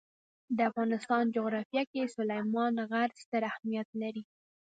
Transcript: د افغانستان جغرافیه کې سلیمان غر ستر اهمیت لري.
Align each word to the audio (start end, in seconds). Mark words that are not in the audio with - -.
د 0.55 0.57
افغانستان 0.69 1.23
جغرافیه 1.35 1.83
کې 1.91 2.11
سلیمان 2.15 2.73
غر 2.89 3.09
ستر 3.21 3.41
اهمیت 3.51 3.89
لري. 4.01 4.23